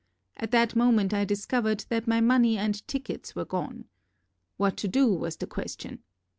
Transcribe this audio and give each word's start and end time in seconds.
At 0.35 0.49
that 0.49 0.75
moment 0.75 1.13
I 1.13 1.25
discovered 1.25 1.85
that 1.89 2.07
my 2.07 2.21
money 2.21 2.57
and 2.57 2.73
tickets 2.87 3.35
were 3.35 3.45
gone. 3.45 3.85
What 4.57 4.75
to 4.77 4.87
do 4.87 5.13
was 5.13 5.35
the 5.35 5.45
question. 5.45 5.99